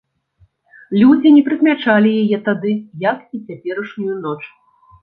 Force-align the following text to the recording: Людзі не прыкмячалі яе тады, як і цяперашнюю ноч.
Людзі 1.01 1.33
не 1.35 1.43
прыкмячалі 1.49 2.15
яе 2.23 2.37
тады, 2.51 2.73
як 3.09 3.19
і 3.39 3.47
цяперашнюю 3.47 4.15
ноч. 4.27 4.41